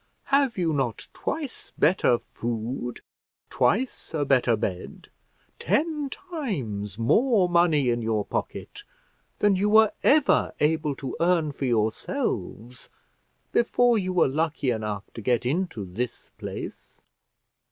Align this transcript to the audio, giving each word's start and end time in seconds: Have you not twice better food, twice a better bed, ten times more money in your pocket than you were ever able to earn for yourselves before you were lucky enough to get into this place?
Have 0.33 0.57
you 0.57 0.73
not 0.73 1.09
twice 1.13 1.73
better 1.77 2.17
food, 2.17 3.01
twice 3.51 4.15
a 4.15 4.25
better 4.25 4.57
bed, 4.57 5.11
ten 5.59 6.09
times 6.09 6.97
more 6.97 7.47
money 7.47 7.91
in 7.91 8.01
your 8.01 8.25
pocket 8.25 8.83
than 9.37 9.55
you 9.55 9.69
were 9.69 9.91
ever 10.01 10.53
able 10.59 10.95
to 10.95 11.15
earn 11.19 11.51
for 11.51 11.65
yourselves 11.65 12.89
before 13.51 13.95
you 13.99 14.11
were 14.11 14.27
lucky 14.27 14.71
enough 14.71 15.13
to 15.13 15.21
get 15.21 15.45
into 15.45 15.85
this 15.85 16.31
place? 16.39 16.99